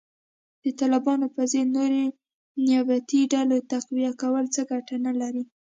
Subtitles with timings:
[0.63, 2.03] د طالبانو په ضد نورې
[2.65, 5.43] نیابتي ډلو تقویه کول څه ګټه نه لري